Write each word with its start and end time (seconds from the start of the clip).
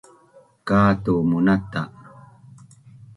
Ka’a 0.67 0.91
tu 1.03 1.13
munata 1.29 1.81